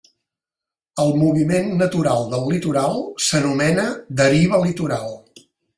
El 1.03 1.13
moviment 1.25 1.69
natural 1.83 2.25
del 2.33 2.49
litoral 2.55 2.99
s'anomena 3.29 3.89
deriva 4.25 4.67
litoral. 4.71 5.19